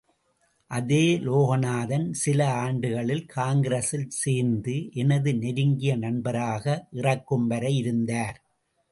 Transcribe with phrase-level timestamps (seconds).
[0.71, 6.65] அதே லோகநாதன் சில ஆண்டுகளில் காங்கிரசில் சேர்ந்து எனது நெருங்கிய நண்பராக
[6.91, 8.39] இறக்கும் வரை இருந்தார்.